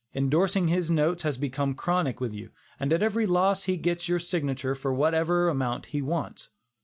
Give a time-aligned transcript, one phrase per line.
[0.15, 4.17] Indorsing his notes has become chronic with you, and at every loss he gets your
[4.17, 6.49] signature for whatever amount he wants.